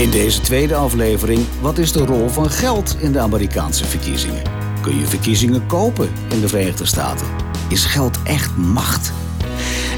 In 0.00 0.10
deze 0.10 0.40
tweede 0.40 0.74
aflevering, 0.74 1.40
wat 1.60 1.78
is 1.78 1.92
de 1.92 2.04
rol 2.04 2.28
van 2.28 2.50
geld 2.50 2.96
in 3.00 3.12
de 3.12 3.18
Amerikaanse 3.18 3.84
verkiezingen? 3.84 4.42
Kun 4.82 4.98
je 4.98 5.06
verkiezingen 5.06 5.66
kopen 5.66 6.08
in 6.30 6.40
de 6.40 6.48
Verenigde 6.48 6.86
Staten? 6.86 7.26
Is 7.68 7.84
geld 7.84 8.22
echt 8.24 8.56
macht? 8.56 9.12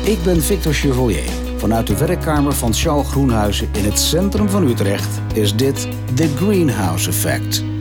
Ik 0.05 0.23
ben 0.23 0.43
Victor 0.43 0.73
Chevalier. 0.73 1.31
Vanuit 1.57 1.87
de 1.87 1.97
werkkamer 1.97 2.53
van 2.53 2.75
Charles 2.75 3.09
Groenhuizen 3.09 3.69
in 3.73 3.85
het 3.85 3.99
centrum 3.99 4.49
van 4.49 4.69
Utrecht 4.69 5.21
is 5.35 5.57
dit 5.57 5.89
The 6.15 6.29
Greenhouse 6.37 7.09
Effect. 7.09 7.72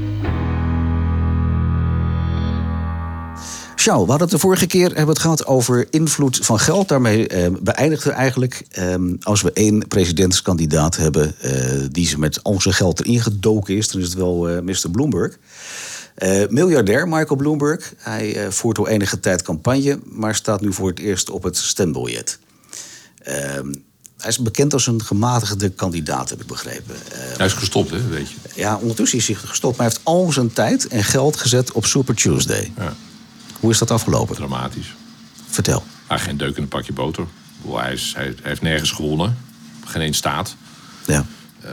Charles, 3.82 4.04
we 4.04 4.10
hadden 4.10 4.28
het 4.28 4.36
de 4.38 4.42
vorige 4.48 4.68
keer 4.68 4.86
hebben 4.88 5.06
we 5.06 5.12
het 5.12 5.20
gehad 5.20 5.46
over 5.46 5.88
invloed 5.90 6.40
van 6.42 6.60
geld. 6.60 6.88
Daarmee 6.88 7.28
eh, 7.28 7.52
beëindigden 7.62 8.08
we 8.08 8.14
eigenlijk 8.14 8.66
eh, 8.72 8.96
als 9.22 9.42
we 9.42 9.52
één 9.54 9.88
presidentskandidaat 9.88 10.98
hebben 10.98 11.34
eh, 11.40 11.52
die 11.92 12.08
ze 12.08 12.20
met 12.20 12.44
al 12.44 12.62
zijn 12.62 12.74
geld 12.74 13.00
erin 13.00 13.22
gedoken 13.22 13.76
is, 13.76 13.88
dan 13.90 14.02
is 14.02 14.08
het 14.08 14.18
wel 14.18 14.50
eh, 14.50 14.62
Mr. 14.62 14.90
Bloomberg. 14.92 15.38
Eh, 16.16 16.48
miljardair 16.50 17.08
Michael 17.08 17.36
Bloomberg. 17.36 17.94
Hij 17.98 18.36
eh, 18.46 18.52
voert 18.52 18.78
al 18.78 18.88
enige 18.88 19.20
tijd 19.20 19.42
campagne, 19.42 20.00
maar 20.04 20.36
staat 20.36 20.62
nu 20.62 20.74
voor 20.74 20.90
het 20.90 21.00
eerst 21.00 21.30
op 21.30 21.44
het 21.44 21.58
stembiljet. 21.58 22.40
Ehm, 23.24 23.74
hij 24.18 24.30
is 24.30 24.40
bekend 24.40 24.74
als 24.74 24.88
een 24.88 25.04
gematigde 25.04 25.70
kandidaat, 25.70 26.30
heb 26.30 26.42
ik 26.42 26.48
begrepen. 26.48 26.96
Ehm, 27.12 27.38
Hij 27.38 27.46
is 27.46 27.54
gestopt, 27.54 27.90
hè, 27.90 28.08
weet 28.08 28.30
je. 28.30 28.36
ja, 28.56 28.78
ondertussen 28.82 29.18
is 29.18 29.28
hij 29.28 29.36
gestopt, 29.36 29.78
maar 29.78 29.86
hij 29.86 29.96
heeft 29.96 30.08
al 30.08 30.32
zijn 30.32 30.54
tijd 30.54 30.88
en 30.88 31.04
geld 31.04 31.36
gezet 31.38 31.72
op 31.72 31.86
Super 31.86 32.16
Tuesday. 32.16 32.72
Ja, 32.78 32.96
Hoe 33.62 33.72
is 33.72 33.78
dat 33.78 33.92
afgelopen? 33.92 34.36
dramatisch. 34.36 34.94
Vertel. 35.48 35.84
Maar 36.08 36.20
geen 36.20 36.38
deuk 36.38 36.56
in 36.56 36.62
een 36.62 36.68
pakje 36.68 36.94
boter. 36.94 37.26
Hij, 37.68 37.94
is, 37.94 38.14
hij, 38.16 38.24
hij 38.24 38.36
heeft 38.42 38.62
nergens 38.62 38.92
gewonnen. 38.92 39.38
Geen 39.86 40.02
één 40.02 40.14
staat. 40.14 40.56
Ja. 41.06 41.26
Eh, 41.60 41.72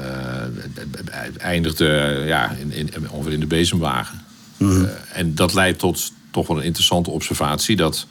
hij 1.05 1.31
eindigde 1.37 1.89
eh, 1.89 2.27
ja, 2.27 2.51
in, 2.51 2.73
in, 2.73 3.11
ongeveer 3.11 3.33
in 3.33 3.41
de 3.41 3.47
bezemwagen. 3.47 4.25
Mhm. 4.57 4.85
Eh, 4.85 4.91
en 5.13 5.35
dat 5.35 5.55
leidt 5.55 5.79
tot 5.79 6.13
toch 6.31 6.47
wel 6.47 6.57
een 6.57 6.65
interessante 6.65 7.11
observatie... 7.11 7.77
dat 7.77 8.07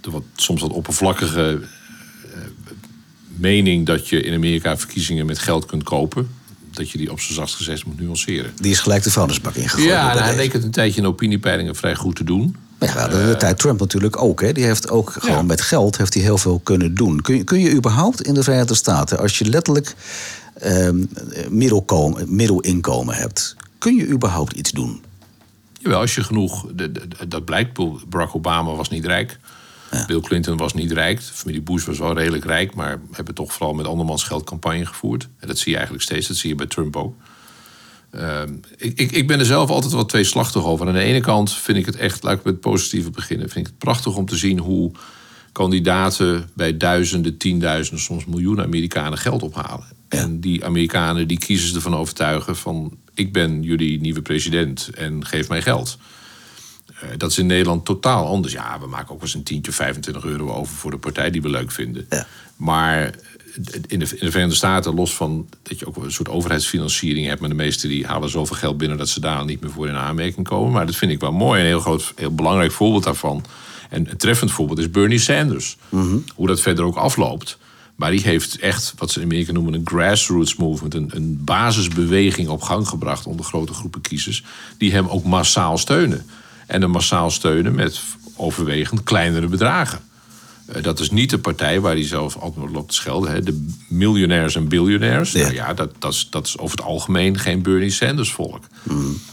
de 0.00 0.10
wat, 0.10 0.22
soms 0.34 0.60
wat 0.60 0.70
oppervlakkige 0.70 1.60
eh, 2.24 2.40
mening... 3.26 3.86
dat 3.86 4.08
je 4.08 4.22
in 4.22 4.34
Amerika 4.34 4.76
verkiezingen 4.76 5.26
met 5.26 5.38
geld 5.38 5.66
kunt 5.66 5.82
kopen... 5.82 6.30
dat 6.72 6.90
je 6.90 6.98
die 6.98 7.10
op 7.10 7.20
zijn 7.20 7.34
zachtst 7.34 7.56
gezegd 7.56 7.84
moet 7.84 8.00
nuanceren. 8.00 8.52
Die 8.56 8.70
is 8.70 8.80
gelijk 8.80 9.02
de 9.02 9.10
vuilnisbak 9.10 9.54
ingegooid. 9.54 9.86
Ja, 9.88 10.06
nou, 10.06 10.18
hij 10.18 10.26
deze. 10.26 10.36
leek 10.36 10.52
het 10.52 10.64
een 10.64 10.70
tijdje 10.70 11.00
in 11.00 11.06
opiniepeilingen 11.06 11.76
vrij 11.76 11.94
goed 11.94 12.16
te 12.16 12.24
doen. 12.24 12.56
Maar 12.78 12.88
ja, 12.88 13.08
de, 13.08 13.26
de 13.26 13.36
tijd 13.36 13.58
Trump 13.58 13.80
natuurlijk 13.80 14.22
ook. 14.22 14.40
Hè. 14.40 14.52
Die 14.52 14.64
heeft 14.64 14.90
ook 14.90 15.12
gewoon 15.18 15.36
Ja. 15.36 15.42
met 15.42 15.60
geld 15.60 15.96
heeft 15.96 16.14
hij 16.14 16.22
heel 16.22 16.38
veel 16.38 16.58
kunnen 16.58 16.94
doen. 16.94 17.20
Kun 17.20 17.36
je, 17.36 17.44
kun 17.44 17.60
je 17.60 17.70
überhaupt 17.72 18.22
in 18.22 18.34
de 18.34 18.42
Verenigde 18.42 18.74
Staten, 18.74 19.18
als 19.18 19.38
je 19.38 19.44
letterlijk 19.44 19.94
ehm, 20.54 21.04
middelkomen, 21.48 22.34
middelinkomen 22.36 23.14
hebt, 23.14 23.56
kun 23.78 23.96
je 23.96 24.06
überhaupt 24.08 24.52
iets 24.52 24.70
doen? 24.70 25.02
Jawel, 25.78 26.00
als 26.00 26.14
je 26.14 26.24
genoeg. 26.24 26.66
de- 26.74 26.92
dat 27.28 27.44
blijkt. 27.44 27.78
Barack 28.08 28.34
Obama 28.34 28.74
was 28.74 28.88
niet 28.88 29.04
rijk. 29.04 29.38
Bill 30.06 30.20
Clinton 30.20 30.56
was 30.56 30.74
niet 30.74 30.92
rijk. 30.92 31.18
De 31.18 31.32
familie 31.32 31.62
Bush 31.62 31.84
was 31.84 31.98
wel 31.98 32.16
redelijk 32.16 32.44
rijk. 32.44 32.74
Maar 32.74 33.00
hebben 33.12 33.34
toch 33.34 33.52
vooral 33.52 33.74
met 33.74 33.86
andermans 33.86 34.22
geld 34.22 34.44
campagne 34.44 34.86
gevoerd. 34.86 35.28
En 35.38 35.48
dat 35.48 35.58
zie 35.58 35.70
je 35.70 35.76
eigenlijk 35.76 36.04
steeds. 36.04 36.28
Dat 36.28 36.36
zie 36.36 36.48
je 36.48 36.54
bij 36.54 36.66
Trump 36.66 36.96
ook. 36.96 37.14
Ehm, 38.10 38.54
ik, 38.76 38.98
ik, 38.98 39.12
ik 39.12 39.26
ben 39.26 39.38
er 39.38 39.46
zelf 39.46 39.70
altijd 39.70 39.92
wat 39.92 40.08
tweeslachtig 40.08 40.64
over. 40.64 40.86
Aan 40.86 40.92
de 40.92 41.00
ene 41.00 41.20
kant 41.20 41.52
vind 41.52 41.78
ik 41.78 41.86
het 41.86 41.96
echt, 41.96 42.22
laat 42.22 42.38
ik 42.38 42.44
met 42.44 42.52
het 42.52 42.62
positieve 42.62 43.10
beginnen. 43.10 43.48
Vind 43.48 43.66
ik 43.66 43.72
het 43.72 43.78
prachtig 43.78 44.16
om 44.16 44.26
te 44.26 44.36
zien 44.36 44.58
hoe 44.58 44.92
kandidaten 45.52 46.50
bij 46.54 46.76
duizenden, 46.76 47.36
tienduizenden, 47.36 48.04
soms 48.04 48.24
miljoenen 48.24 48.64
Amerikanen 48.64 49.18
geld 49.18 49.42
ophalen. 49.42 49.86
En 50.08 50.40
die 50.40 50.64
Amerikanen 50.64 51.28
die 51.28 51.38
kiezen 51.38 51.68
ze 51.68 51.74
ervan 51.74 51.96
overtuigen 51.96 52.56
van 52.56 52.98
ik 53.14 53.32
ben 53.32 53.62
jullie 53.62 54.00
nieuwe 54.00 54.22
president 54.22 54.90
en 54.94 55.26
geef 55.26 55.48
mij 55.48 55.62
geld. 55.62 55.98
Eh, 57.00 57.08
dat 57.16 57.30
is 57.30 57.38
in 57.38 57.46
Nederland 57.46 57.84
totaal 57.84 58.26
anders. 58.26 58.52
Ja, 58.52 58.80
we 58.80 58.86
maken 58.86 59.10
ook 59.10 59.20
wel 59.20 59.28
eens 59.28 59.34
een 59.34 59.42
tientje, 59.42 59.72
25 59.72 60.24
euro 60.24 60.52
over 60.52 60.74
voor 60.74 60.90
de 60.90 60.98
partij 60.98 61.30
die 61.30 61.42
we 61.42 61.48
leuk 61.48 61.70
vinden. 61.70 62.06
Ja. 62.08 62.26
Maar 62.56 63.14
in 63.54 63.62
de, 63.64 63.80
in 63.88 63.98
de 63.98 64.30
Verenigde 64.30 64.54
Staten, 64.54 64.94
los 64.94 65.14
van 65.14 65.48
dat 65.62 65.78
je 65.78 65.86
ook 65.86 65.96
een 65.96 66.12
soort 66.12 66.28
overheidsfinanciering 66.28 67.26
hebt, 67.26 67.40
maar 67.40 67.48
de 67.48 67.54
meesten 67.54 67.88
die 67.88 68.06
halen 68.06 68.28
zoveel 68.28 68.56
geld 68.56 68.78
binnen 68.78 68.98
dat 68.98 69.08
ze 69.08 69.20
daar 69.20 69.44
niet 69.44 69.60
meer 69.60 69.70
voor 69.70 69.88
in 69.88 69.94
aanmerking 69.94 70.48
komen. 70.48 70.72
Maar 70.72 70.86
dat 70.86 70.96
vind 70.96 71.12
ik 71.12 71.20
wel 71.20 71.32
mooi. 71.32 71.60
Een 71.60 71.66
heel 71.66 71.80
groot, 71.80 72.12
heel 72.16 72.34
belangrijk 72.34 72.72
voorbeeld 72.72 73.04
daarvan. 73.04 73.44
En 73.90 74.10
een 74.10 74.16
treffend 74.16 74.50
voorbeeld 74.50 74.78
is 74.78 74.90
Bernie 74.90 75.18
Sanders. 75.18 75.76
Hoe 76.34 76.46
dat 76.46 76.60
verder 76.60 76.84
ook 76.84 76.96
afloopt. 76.96 77.58
Maar 77.94 78.10
die 78.10 78.20
heeft 78.20 78.58
echt 78.58 78.94
wat 78.96 79.10
ze 79.10 79.18
in 79.18 79.24
Amerika 79.24 79.52
noemen 79.52 79.74
een 79.74 79.86
grassroots 79.86 80.56
movement, 80.56 80.94
een, 80.94 81.10
een 81.14 81.44
basisbeweging 81.44 82.48
op 82.48 82.62
gang 82.62 82.88
gebracht 82.88 83.26
onder 83.26 83.44
grote 83.44 83.72
groepen 83.74 84.00
kiezers, 84.00 84.44
die 84.78 84.92
hem 84.92 85.06
ook 85.06 85.24
massaal 85.24 85.78
steunen. 85.78 86.26
En 86.70 86.80
hem 86.80 86.90
massaal 86.90 87.30
steunen 87.30 87.74
met 87.74 88.00
overwegend 88.36 89.02
kleinere 89.02 89.46
bedragen. 89.46 90.00
Eh, 90.66 90.82
dat 90.82 91.00
is 91.00 91.10
niet 91.10 91.30
de 91.30 91.38
partij 91.38 91.80
waar 91.80 91.94
hij 91.94 92.06
zelf 92.06 92.36
altijd 92.36 92.66
op 92.66 92.72
loopt 92.72 92.88
te 92.88 92.94
schelden. 92.94 93.32
Hè. 93.32 93.42
De 93.42 93.66
miljonairs 93.88 94.56
en 94.56 94.68
biljonairs. 94.68 95.32
Ja. 95.32 95.40
Nou 95.40 95.54
ja, 95.54 95.74
dat, 95.74 95.94
dat, 95.98 96.12
is, 96.12 96.28
dat 96.30 96.46
is 96.46 96.58
over 96.58 96.76
het 96.76 96.86
algemeen 96.86 97.38
geen 97.38 97.62
Bernie 97.62 97.90
Sanders 97.90 98.32
volk. 98.32 98.64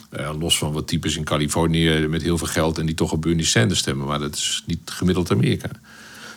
Eh, 0.09 0.31
los 0.39 0.57
van 0.57 0.71
wat 0.71 0.87
types 0.87 1.15
in 1.15 1.23
Californië 1.23 2.07
met 2.07 2.21
heel 2.21 2.37
veel 2.37 2.47
geld... 2.47 2.77
en 2.77 2.85
die 2.85 2.95
toch 2.95 3.11
op 3.11 3.21
Bernie 3.21 3.45
Sanders 3.45 3.79
stemmen. 3.79 4.07
Maar 4.07 4.19
dat 4.19 4.35
is 4.35 4.63
niet 4.65 4.79
gemiddeld 4.85 5.31
Amerika. 5.31 5.69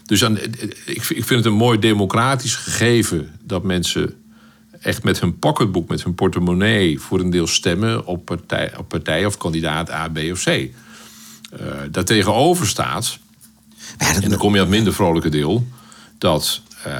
Dus 0.05 0.25
aan, 0.25 0.39
ik, 0.39 0.77
ik 0.87 1.25
vind 1.25 1.28
het 1.28 1.44
een 1.44 1.53
mooi 1.53 1.78
democratisch 1.78 2.55
gegeven... 2.55 3.31
dat 3.43 3.62
mensen 3.62 4.15
echt 4.81 5.03
met 5.03 5.21
hun 5.21 5.39
pocketboek, 5.39 5.89
met 5.89 6.03
hun 6.03 6.15
portemonnee... 6.15 7.00
voor 7.00 7.21
een 7.21 7.31
deel 7.31 7.47
stemmen 7.47 8.06
op 8.06 8.25
partij, 8.25 8.77
op 8.77 8.89
partij 8.89 9.27
of 9.27 9.37
kandidaat 9.37 9.91
A, 9.91 10.09
B 10.09 10.19
of 10.33 10.44
C. 10.44 10.71
Eh 11.50 11.59
daartegenover 11.91 12.66
staat... 12.66 13.19
Ja, 13.99 14.12
dat- 14.15 14.22
En 14.22 14.31
dan 14.31 14.38
kom 14.38 14.53
je 14.55 14.59
aan 14.61 14.66
het 14.66 14.75
minder 14.75 14.93
vrolijke 14.94 15.28
deel. 15.28 15.66
Dat 16.19 16.61
eh 16.84 16.94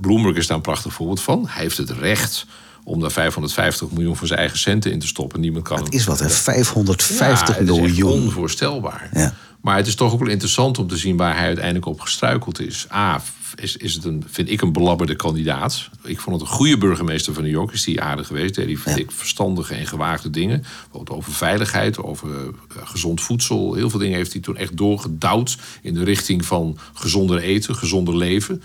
Bloomberg 0.00 0.36
is 0.36 0.46
daar 0.46 0.56
een 0.56 0.62
prachtig 0.62 0.92
voorbeeld 0.92 1.20
van. 1.22 1.44
Hij 1.48 1.62
heeft 1.62 1.76
het 1.76 1.90
recht 1.90 2.46
om 2.84 3.00
daar 3.00 3.10
550 3.10 3.90
miljoen 3.90 4.16
van 4.16 4.26
zijn 4.26 4.38
eigen 4.38 4.58
centen 4.58 4.92
in 4.92 4.98
te 4.98 5.06
stoppen. 5.06 5.40
Niemand 5.40 5.64
kan 5.68 5.76
het 5.78 5.86
hem- 5.86 5.96
is 6.00 6.04
wat, 6.06 6.18
hè? 6.18 6.24
Ja, 6.24 6.30
550 6.30 7.56
het 7.56 7.68
is 7.68 7.76
echt 7.76 7.86
miljoen. 7.86 8.12
onvoorstelbaar. 8.22 9.08
Ja. 9.12 9.34
Maar 9.60 9.76
het 9.76 9.86
is 9.86 9.94
toch 9.94 10.12
ook 10.12 10.18
wel 10.18 10.28
interessant 10.28 10.78
om 10.78 10.88
te 10.88 10.96
zien 10.96 11.16
waar 11.16 11.36
hij 11.36 11.46
uiteindelijk 11.46 11.86
op 11.86 12.00
gestruikeld 12.00 12.60
is. 12.60 12.86
A, 12.92 13.20
is, 13.54 13.76
is 13.76 13.94
het 13.94 14.04
een, 14.04 14.24
vind 14.26 14.50
ik 14.50 14.60
een 14.60 14.72
belabberde 14.72 15.16
kandidaat. 15.16 15.90
Ik 16.04 16.20
vond 16.20 16.40
het 16.40 16.48
een 16.48 16.54
goede 16.54 16.78
burgemeester 16.78 17.34
van 17.34 17.42
New 17.42 17.52
York. 17.52 17.72
Is 17.72 17.84
die 17.84 18.00
aardig 18.00 18.26
geweest. 18.26 18.54
Deed 18.54 18.66
die, 18.66 18.78
vind 18.78 18.98
ik, 18.98 19.10
verstandige 19.10 19.74
en 19.74 19.86
gewaagde 19.86 20.30
dingen. 20.30 20.60
Bijvoorbeeld 20.60 21.18
over 21.18 21.32
veiligheid, 21.32 21.98
over 21.98 22.28
eh, 22.28 22.48
gezond 22.84 23.20
voedsel. 23.20 23.74
Heel 23.74 23.90
veel 23.90 23.98
dingen 23.98 24.16
heeft 24.16 24.32
hij 24.32 24.42
toen 24.42 24.56
echt 24.56 24.76
doorgedouwd... 24.76 25.56
in 25.82 25.94
de 25.94 26.04
richting 26.04 26.44
van 26.44 26.78
gezonder 26.94 27.38
eten, 27.38 27.74
gezonder 27.74 28.16
leven... 28.16 28.62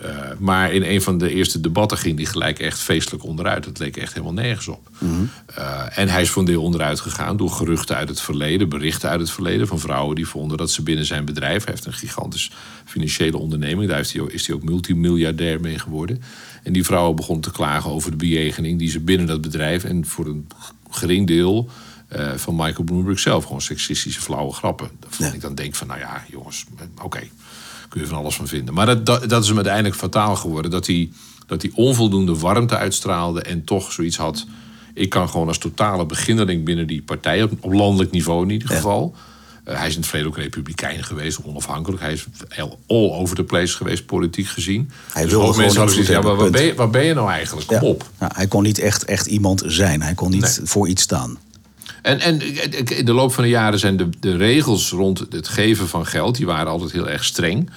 Eh, 0.00 0.18
maar 0.38 0.72
in 0.72 0.82
een 0.82 1.02
van 1.02 1.18
de 1.18 1.30
eerste 1.34 1.60
debatten 1.60 1.98
ging 1.98 2.16
die 2.16 2.26
gelijk 2.26 2.58
echt 2.58 2.78
feestelijk 2.80 3.24
onderuit. 3.24 3.64
Dat 3.64 3.78
leek 3.78 3.96
echt 3.96 4.12
helemaal 4.12 4.32
nergens 4.32 4.68
op. 4.68 4.88
Eh, 5.46 5.98
en 5.98 6.08
hij 6.08 6.22
is 6.22 6.30
voor 6.30 6.42
een 6.42 6.48
deel 6.48 6.62
onderuit 6.62 7.00
gegaan 7.00 7.36
door 7.36 7.50
geruchten 7.50 7.96
uit 7.96 8.08
het 8.08 8.20
verleden, 8.20 8.68
berichten 8.68 9.08
uit 9.10 9.20
het 9.20 9.30
verleden 9.30 9.66
van 9.66 9.78
vrouwen 9.78 10.14
die 10.16 10.26
vonden 10.28 10.56
dat 10.56 10.70
ze 10.70 10.82
binnen 10.82 11.04
zijn 11.04 11.24
bedrijf. 11.24 11.64
Hij 11.64 11.72
heeft 11.74 11.86
een 11.86 11.92
gigantisch 11.92 12.50
financiële 12.84 13.36
onderneming. 13.36 13.90
Daar 13.90 14.00
is 14.00 14.12
hij 14.12 14.22
ook, 14.22 14.30
is 14.30 14.46
hij 14.46 14.56
ook 14.56 14.62
multimiljardair 14.62 15.60
mee 15.60 15.78
geworden. 15.78 16.22
En 16.62 16.72
die 16.72 16.84
vrouwen 16.84 17.16
begonnen 17.16 17.44
te 17.44 17.50
klagen 17.52 17.90
over 17.90 18.10
de 18.10 18.16
bejegening 18.16 18.78
die 18.78 18.90
ze 18.90 19.00
binnen 19.00 19.26
dat 19.26 19.40
bedrijf 19.40 19.84
en 19.84 20.06
voor 20.06 20.26
een 20.26 20.46
gering 20.90 21.26
deel. 21.26 21.70
eh, 22.08 22.32
van 22.36 22.56
Michael 22.56 22.84
Bloomberg 22.84 23.18
zelf. 23.18 23.44
Gewoon 23.44 23.60
seksistische, 23.62 24.20
flauwe 24.20 24.52
grappen. 24.52 24.90
Waarvan 25.00 25.26
Ja. 25.26 25.32
ik 25.32 25.40
dan 25.40 25.54
denk 25.54 25.74
van, 25.74 25.86
nou 25.86 25.98
ja, 26.00 26.24
jongens, 26.30 26.64
oké 27.02 27.20
kun 27.92 28.00
je 28.00 28.06
van 28.06 28.18
alles 28.18 28.34
van 28.34 28.48
vinden. 28.48 28.74
Maar 28.74 28.86
dat, 28.86 29.06
dat, 29.06 29.28
dat 29.28 29.42
is 29.42 29.46
hem 29.48 29.56
uiteindelijk 29.56 29.94
fataal 29.96 30.36
geworden. 30.36 30.70
Dat 30.70 30.86
hij, 30.86 31.10
dat 31.46 31.62
hij 31.62 31.70
onvoldoende 31.74 32.38
warmte 32.38 32.76
uitstraalde 32.76 33.42
en 33.42 33.64
toch 33.64 33.92
zoiets 33.92 34.16
had... 34.16 34.46
ik 34.94 35.08
kan 35.08 35.28
gewoon 35.28 35.48
als 35.48 35.58
totale 35.58 36.06
beginneling 36.06 36.64
binnen 36.64 36.86
die 36.86 37.02
partij... 37.02 37.42
op, 37.42 37.52
op 37.60 37.72
landelijk 37.72 38.10
niveau 38.10 38.42
in 38.42 38.50
ieder 38.50 38.68
geval... 38.68 39.14
Eh, 39.64 39.76
hij 39.78 39.86
is 39.86 39.92
in 39.94 40.00
het 40.00 40.08
verleden 40.08 40.32
ook 40.32 40.38
republikein 40.38 41.04
geweest, 41.04 41.38
onafhankelijk. 41.44 42.02
Hij 42.02 42.12
is 42.12 42.26
all 42.86 43.10
over 43.10 43.36
the 43.36 43.44
place 43.44 43.76
geweest, 43.76 44.06
politiek 44.06 44.46
gezien. 44.46 44.90
Hij 45.12 45.22
dus 45.22 45.30
wilde 45.30 45.46
ook 45.46 45.56
mensen 45.56 45.76
hadden 45.76 45.94
zoiets 45.94 46.12
ja, 46.12 46.20
waar, 46.22 46.30
hebben, 46.32 46.52
ben 46.52 46.62
je, 46.64 46.74
waar 46.74 46.90
ben 46.90 47.04
je 47.04 47.14
nou 47.14 47.30
eigenlijk? 47.30 47.66
Kom 47.66 47.76
Ja. 47.80 47.86
op. 47.86 48.10
Hij 48.18 48.46
kon 48.46 48.62
niet 48.62 48.78
echt, 48.78 49.04
echt 49.04 49.26
iemand 49.26 49.62
zijn. 49.66 50.02
Hij 50.02 50.14
kon 50.14 50.30
niet 50.30 50.40
Nee. 50.58 50.68
voor 50.68 50.88
iets 50.88 51.02
staan. 51.02 51.38
En, 52.02 52.20
en 52.20 52.40
in 52.96 53.04
de 53.04 53.12
loop 53.12 53.32
van 53.32 53.44
de 53.44 53.50
jaren 53.50 53.78
zijn 53.78 53.96
de, 53.96 54.08
de 54.20 54.36
regels 54.36 54.90
rond 54.90 55.18
het 55.30 55.48
geven 55.48 55.88
van 55.88 56.06
geld... 56.06 56.36
die 56.36 56.46
waren 56.46 56.72
altijd 56.72 56.92
heel 56.92 57.08
erg 57.08 57.24
streng. 57.24 57.70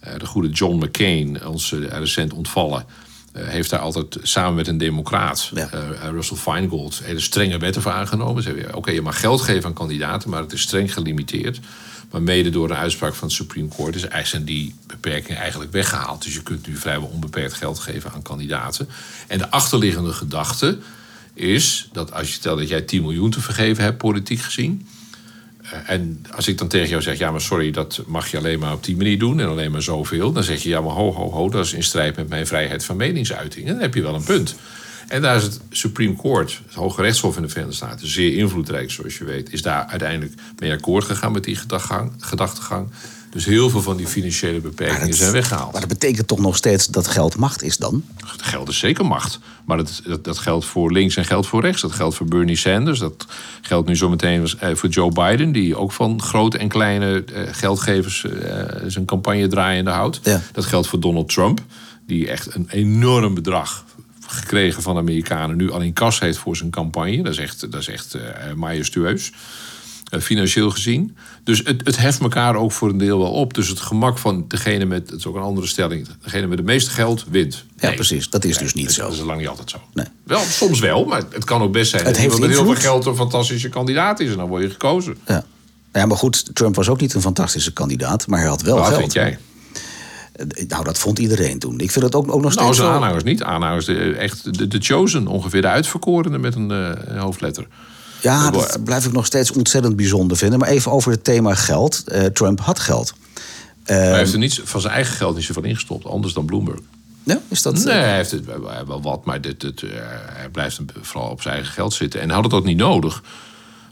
Eh, 0.00 0.12
de 0.18 0.26
goede 0.26 0.48
John 0.48 0.84
McCain, 0.84 1.46
ons 1.46 1.72
eh, 1.72 1.98
recent 1.98 2.32
ontvallen... 2.32 2.84
eh, 3.32 3.48
heeft 3.48 3.70
daar 3.70 3.80
altijd 3.80 4.18
samen 4.22 4.54
met 4.54 4.68
een 4.68 4.78
democraat, 4.78 5.50
Ja. 5.54 5.68
Russell 6.10 6.36
Feingold... 6.36 7.00
hele 7.04 7.20
strenge 7.20 7.58
wetten 7.58 7.82
voor 7.82 7.92
aangenomen. 7.92 8.42
Ze 8.42 8.48
hebben, 8.48 8.74
Oké, 8.74 8.90
je 8.90 9.02
mag 9.02 9.20
geld 9.20 9.40
geven 9.40 9.64
aan 9.64 9.74
kandidaten... 9.74 10.30
maar 10.30 10.42
het 10.42 10.52
is 10.52 10.60
streng 10.60 10.92
gelimiteerd. 10.92 11.60
Maar 12.10 12.22
mede 12.22 12.50
door 12.50 12.70
een 12.70 12.76
uitspraak 12.76 13.14
van 13.14 13.28
het 13.28 13.36
Supreme 13.36 13.68
Court 13.76 13.94
is, 13.94 14.30
zijn 14.30 14.44
die 14.44 14.74
beperkingen 14.86 15.40
eigenlijk 15.40 15.72
weggehaald. 15.72 16.22
Dus 16.22 16.34
je 16.34 16.42
kunt 16.42 16.66
nu 16.66 16.76
vrijwel 16.76 17.08
onbeperkt 17.08 17.54
geld 17.54 17.78
geven 17.78 18.12
aan 18.12 18.22
kandidaten. 18.22 18.88
En 19.26 19.38
de 19.38 19.50
achterliggende 19.50 20.12
gedachte 20.12 20.78
is 21.34 21.88
dat 21.92 22.12
als 22.12 22.28
je 22.28 22.34
stelt 22.34 22.58
dat 22.58 22.68
jij 22.68 22.80
10 22.80 23.02
miljoen 23.02 23.30
te 23.30 23.40
vergeven 23.40 23.84
hebt, 23.84 23.98
politiek 23.98 24.40
gezien. 24.40 24.86
eh, 25.62 25.78
En 25.86 26.24
als 26.34 26.48
ik 26.48 26.58
dan 26.58 26.68
tegen 26.68 26.88
jou 26.88 27.02
zeg, 27.02 27.18
ja, 27.18 27.30
maar 27.30 27.40
sorry, 27.40 27.70
dat 27.70 28.02
mag 28.06 28.30
je 28.30 28.36
alleen 28.36 28.58
maar 28.58 28.72
op 28.72 28.84
die 28.84 28.96
manier 28.96 29.18
doen 29.18 29.40
en 29.40 29.48
alleen 29.48 29.70
maar 29.70 29.82
zoveel. 29.82 30.32
Dan 30.32 30.42
zeg 30.42 30.62
je, 30.62 30.68
ja, 30.68 30.80
maar 30.80 30.94
ho, 30.94 31.12
ho, 31.12 31.30
ho, 31.30 31.48
dat 31.50 31.64
is 31.64 31.72
in 31.72 31.82
strijd 31.82 32.16
met 32.16 32.28
mijn 32.28 32.46
vrijheid 32.46 32.84
van 32.84 32.96
meningsuiting. 32.96 33.66
En 33.66 33.72
dan 33.72 33.82
heb 33.82 33.94
je 33.94 34.02
wel 34.02 34.14
een 34.14 34.24
punt. 34.24 34.54
En 35.08 35.22
daar 35.22 35.36
is 35.36 35.42
het 35.42 35.60
Supreme 35.70 36.16
Court, 36.16 36.60
het 36.66 36.74
Hoge 36.74 37.02
Rechtshof 37.02 37.36
in 37.36 37.42
de 37.42 37.48
Verenigde 37.48 37.76
Staten, 37.76 38.08
zeer 38.08 38.36
invloedrijk, 38.36 38.90
zoals 38.90 39.18
je 39.18 39.24
weet, 39.24 39.52
is 39.52 39.62
daar 39.62 39.84
uiteindelijk 39.84 40.40
mee 40.58 40.72
akkoord 40.72 41.04
gegaan 41.04 41.32
met 41.32 41.44
die 41.44 41.58
gedachtegang. 42.18 42.90
Dus 43.30 43.44
heel 43.44 43.70
veel 43.70 43.82
van 43.82 43.96
die 43.96 44.06
financiële 44.06 44.60
beperkingen 44.60 45.08
dat- 45.08 45.16
zijn 45.16 45.32
weggehaald. 45.32 45.72
Maar 45.72 45.80
dat 45.80 45.90
betekent 45.90 46.28
toch 46.28 46.38
nog 46.38 46.56
steeds 46.56 46.86
dat 46.86 47.06
geld 47.06 47.36
macht 47.36 47.62
is 47.62 47.76
dan? 47.76 48.04
Geld 48.36 48.68
is 48.68 48.78
zeker 48.78 49.06
macht. 49.06 49.38
Maar 49.64 49.76
dat, 49.76 50.02
dat, 50.04 50.24
dat 50.24 50.38
geldt 50.38 50.64
voor 50.64 50.92
links 50.92 51.16
en 51.16 51.24
geldt 51.24 51.46
voor 51.46 51.60
rechts. 51.62 51.82
Dat 51.82 51.92
geldt 51.92 52.16
voor 52.16 52.26
Bernie 52.26 52.56
Sanders. 52.56 52.98
Dat 52.98 53.26
geldt 53.60 53.88
nu 53.88 53.96
zometeen 53.96 54.48
eh, 54.58 54.74
voor 54.74 54.88
Joe 54.88 55.12
Biden, 55.12 55.52
die 55.52 55.76
ook 55.76 55.92
van 55.92 56.22
grote 56.22 56.58
en 56.58 56.68
kleine 56.68 57.24
eh, 57.24 57.42
geldgevers 57.52 58.24
eh, 58.24 58.64
zijn 58.86 59.04
campagne 59.04 59.46
draaiende 59.48 59.90
houdt. 59.90 60.20
Ja. 60.22 60.40
Dat 60.52 60.64
geldt 60.64 60.86
voor 60.86 61.00
Donald 61.00 61.28
Trump, 61.28 61.60
die 62.06 62.28
echt 62.28 62.54
een 62.54 62.68
enorm 62.70 63.34
bedrag 63.34 63.84
gekregen 64.26 64.82
van 64.82 64.94
de 64.94 65.00
Amerikanen 65.00 65.56
nu 65.56 65.70
al 65.70 65.80
in 65.80 65.92
kas 65.92 66.20
heeft 66.20 66.38
voor 66.38 66.56
zijn 66.56 66.70
campagne. 66.70 67.22
Dat 67.22 67.32
is 67.32 67.38
echt, 67.38 67.60
dat 67.60 67.80
is 67.80 67.88
echt 67.88 68.16
majestueus. 68.54 69.32
Eh, 70.10 70.20
financieel 70.20 70.70
gezien. 70.70 71.16
Dus 71.44 71.60
het, 71.64 71.80
het 71.84 71.96
heft 71.96 72.20
elkaar 72.20 72.54
ook 72.56 72.72
voor 72.72 72.88
een 72.88 72.98
deel 72.98 73.18
wel 73.18 73.30
op. 73.32 73.54
Dus 73.54 73.68
het 73.68 73.80
gemak 73.80 74.18
van 74.18 74.44
degene 74.48 74.84
met, 74.84 75.10
het 75.10 75.18
is 75.18 75.26
ook 75.26 75.36
een 75.36 75.42
andere 75.42 75.66
stelling, 75.66 76.06
degene 76.22 76.46
met 76.46 76.58
het 76.58 76.66
meeste 76.66 76.90
geld 76.90 77.24
wint. 77.30 77.64
Ja, 77.76 77.86
Nee. 77.86 77.94
precies. 77.94 78.30
Dat 78.30 78.44
is 78.44 78.58
dus 78.58 78.74
niet 78.74 78.84
dat, 78.84 78.94
zo. 78.94 79.02
Dat 79.02 79.12
is 79.12 79.20
lang 79.20 79.38
niet 79.38 79.48
altijd 79.48 79.70
zo. 79.70 79.76
Nee. 79.94 80.06
Wel, 80.24 80.40
soms 80.40 80.78
wel, 80.80 81.04
maar 81.04 81.22
het 81.30 81.44
kan 81.44 81.62
ook 81.62 81.72
best 81.72 81.90
zijn 81.90 82.02
Het 82.04 82.12
dat 82.14 82.22
heeft 82.22 82.34
iemand 82.34 82.52
met 82.52 82.64
heel 82.64 82.72
veel 82.74 82.82
geld 82.82 83.06
een 83.06 83.16
fantastische 83.16 83.68
kandidaat 83.68 84.20
is 84.20 84.30
en 84.30 84.36
dan 84.36 84.48
word 84.48 84.62
je 84.62 84.70
gekozen. 84.70 85.16
Ja. 85.26 85.44
Ja, 85.92 86.06
maar 86.06 86.16
goed, 86.16 86.54
Trump 86.54 86.74
was 86.76 86.88
ook 86.88 87.00
niet 87.00 87.14
een 87.14 87.20
fantastische 87.20 87.72
kandidaat, 87.72 88.26
maar 88.26 88.38
hij 88.38 88.48
had 88.48 88.62
wel 88.62 88.76
Wat 88.76 88.86
geld. 88.86 88.98
vind 89.00 89.12
jij? 89.12 89.38
Nou, 90.68 90.84
dat 90.84 90.98
vond 90.98 91.18
iedereen 91.18 91.58
toen. 91.58 91.80
Ik 91.80 91.90
vind 91.90 92.04
het 92.04 92.14
ook, 92.14 92.22
ook 92.32 92.42
nog 92.42 92.54
Nou, 92.54 92.64
steeds 92.64 92.76
zijn 92.76 92.88
zo. 92.88 92.94
aanhangers 92.94 93.22
niet. 93.24 93.42
Aanhangers, 93.42 93.84
de, 93.84 94.12
echt 94.14 94.58
de, 94.58 94.68
de 94.68 94.78
chosen, 94.80 95.26
ongeveer 95.26 95.60
de 95.62 95.68
uitverkorene 95.68 96.38
met 96.38 96.54
een 96.54 96.70
eh, 96.70 97.20
hoofdletter. 97.20 97.66
Ja, 98.22 98.50
Dat 98.50 98.84
blijf 98.84 99.06
ik 99.06 99.12
nog 99.12 99.26
steeds 99.26 99.50
ontzettend 99.52 99.96
bijzonder 99.96 100.36
vinden. 100.36 100.58
Maar 100.58 100.68
even 100.68 100.90
over 100.92 101.10
het 101.10 101.24
thema 101.24 101.54
geld. 101.54 102.04
Eh, 102.08 102.24
Trump 102.24 102.60
had 102.60 102.78
geld. 102.78 103.14
Eh, 103.84 103.96
hij 103.96 104.18
heeft 104.18 104.32
er 104.32 104.38
niets, 104.38 104.60
van 104.64 104.80
zijn 104.80 104.92
eigen 104.92 105.14
geld 105.16 105.36
niet 105.36 105.44
zoveel 105.44 105.62
ingestopt, 105.64 106.04
anders 106.06 106.32
dan 106.34 106.44
Bloomberg. 106.44 106.78
ja, 107.24 107.40
is 107.48 107.62
dat... 107.62 107.74
Nee, 107.84 107.94
hij 107.94 108.16
heeft 108.16 108.30
het, 108.30 108.44
wel 108.86 109.02
wat, 109.02 109.24
maar 109.24 109.40
dit, 109.40 109.60
dit, 109.60 109.82
eh, 109.82 109.90
hij 110.32 110.48
blijft 110.48 110.80
vooral 111.00 111.30
op 111.30 111.42
zijn 111.42 111.54
eigen 111.54 111.72
geld 111.72 111.94
zitten. 111.94 112.20
En 112.20 112.26
hij 112.26 112.34
had 112.34 112.44
het 112.44 112.54
ook 112.54 112.64
niet 112.64 112.76
nodig, 112.76 113.22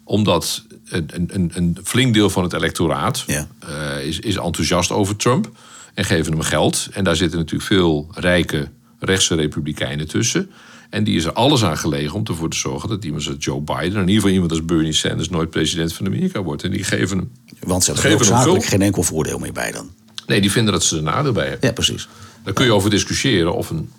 omdat 0.05 0.63
een, 0.89 1.11
een- 1.33 1.51
een, 1.55 1.79
flink 1.85 2.15
deel 2.15 2.31
van 2.31 2.43
het 2.43 2.53
electoraat 2.53 3.25
Ja. 3.27 3.47
eh, 3.59 4.07
is, 4.07 4.19
is 4.19 4.37
enthousiast 4.37 4.91
over 4.91 5.17
Trump 5.17 5.51
en 5.95 6.05
geven 6.05 6.33
hem 6.33 6.41
geld. 6.43 6.89
En 6.93 7.05
daar 7.05 7.17
zitten 7.17 7.39
natuurlijk 7.39 7.69
veel 7.69 8.09
rijke 8.15 8.69
rechtse 8.99 9.35
republikeinen 9.35 10.09
tussen. 10.09 10.51
En 10.89 11.05
die 11.05 11.17
is 11.17 11.25
er 11.25 11.33
alles 11.33 11.65
aan 11.65 11.79
gelegen 11.79 12.15
om 12.15 12.23
ervoor 12.25 12.51
te 12.51 12.57
zorgen 12.57 12.89
dat 12.89 13.05
iemand 13.05 13.27
als 13.27 13.37
Joe 13.39 13.61
Biden, 13.61 13.83
in 13.85 13.99
ieder 13.99 14.15
geval 14.15 14.31
iemand 14.31 14.51
als 14.51 14.65
Bernie 14.65 14.93
Sanders, 14.93 15.29
nooit 15.29 15.51
president 15.51 15.93
van 15.93 16.07
Amerika 16.07 16.43
wordt. 16.43 16.63
En 16.63 16.71
die 16.71 16.85
geven 16.85 17.19
hem. 17.19 17.31
Want 17.61 17.85
ze 17.85 17.93
hebben 17.93 18.19
er 18.19 18.25
zakelijk 18.25 18.65
geen 18.65 18.83
enkel 18.83 19.03
voordeel 19.03 19.39
meer 19.39 19.53
bij 19.53 19.73
dan. 19.73 19.91
Nee, 20.27 20.41
die 20.41 20.51
vinden 20.51 20.73
dat 20.73 20.83
ze 20.83 20.97
er 20.97 21.03
nadeel 21.03 21.33
bij 21.33 21.49
hebben. 21.49 21.69
Ja, 21.69 21.75
precies. 21.75 22.09
Daar 22.45 22.55
kun 22.55 22.65
je 22.65 22.73
over 22.73 22.91
discussiëren 22.91 23.55
of 23.55 23.71
een, 23.71 23.91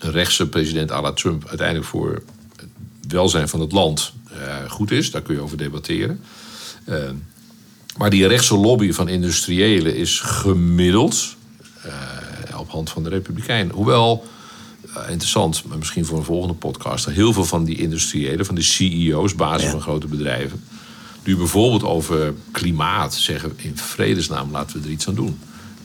rechtse 0.00 0.48
president 0.48 0.90
à 0.90 1.00
la 1.00 1.12
Trump 1.12 1.46
uiteindelijk 1.46 1.88
voor 1.88 2.22
het 2.56 3.12
welzijn 3.12 3.48
van 3.48 3.60
het 3.60 3.72
land 3.72 4.12
eh, 4.30 4.70
goed 4.70 4.90
is. 4.90 5.10
Daar 5.10 5.22
kun 5.22 5.34
je 5.34 5.40
over 5.40 5.56
debatteren. 5.56 6.20
Eh, 6.84 7.10
maar 7.96 8.10
die 8.10 8.26
rechtse 8.26 8.56
lobby 8.56 8.92
van 8.92 9.08
industriëlen 9.08 9.96
is 9.96 10.20
gemiddeld 10.20 11.36
eh, 11.82 12.58
op 12.58 12.70
hand 12.70 12.90
van 12.90 13.02
de 13.02 13.08
Republikeinen. 13.08 13.74
Hoewel, 13.74 14.24
interessant, 15.08 15.64
maar 15.68 15.78
misschien 15.78 16.04
voor 16.06 16.18
een 16.18 16.24
volgende 16.24 16.54
podcast, 16.54 17.06
heel 17.06 17.32
veel 17.32 17.44
van 17.44 17.64
die 17.64 17.76
industriëlen, 17.76 18.46
van 18.46 18.54
de 18.54 18.62
CEO's, 18.62 19.34
bazen 19.34 19.64
Ja. 19.66 19.70
van 19.70 19.80
grote 19.80 20.06
bedrijven, 20.06 20.64
nu 21.24 21.36
bijvoorbeeld 21.36 21.82
over 21.84 22.34
klimaat 22.52 23.14
zeggen: 23.14 23.52
in 23.56 23.76
vredesnaam 23.76 24.50
laten 24.50 24.80
we 24.80 24.86
er 24.86 24.92
iets 24.92 25.08
aan 25.08 25.14
doen. 25.14 25.38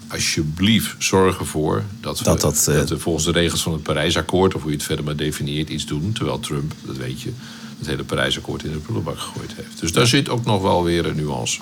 Alsjeblieft, 0.07 0.95
zorg 0.97 1.39
ervoor 1.39 1.83
dat 2.01 2.17
we, 2.19 2.23
Dat 2.23 2.41
dat, 2.41 2.67
eh, 2.67 2.75
dat 2.75 2.89
we 2.89 2.99
volgens 2.99 3.25
de 3.25 3.31
regels 3.31 3.61
van 3.61 3.73
het 3.73 3.83
Parijsakkoord, 3.83 4.55
of 4.55 4.61
hoe 4.61 4.71
je 4.71 4.77
het 4.77 4.85
verder 4.85 5.05
maar 5.05 5.15
definieert, 5.15 5.69
iets 5.69 5.85
doen. 5.85 6.11
Terwijl 6.13 6.39
Trump, 6.39 6.73
dat 6.85 6.97
weet 6.97 7.21
je, 7.21 7.31
het 7.77 7.87
hele 7.87 8.03
Parijsakkoord 8.03 8.63
in 8.63 8.71
de 8.71 8.77
prullenbak 8.77 9.19
gegooid 9.19 9.51
heeft. 9.55 9.79
Dus 9.79 9.91
daar 9.91 10.07
zit 10.07 10.29
ook 10.29 10.45
nog 10.45 10.61
wel 10.61 10.83
weer 10.83 11.05
een 11.05 11.15
nuance. 11.15 11.61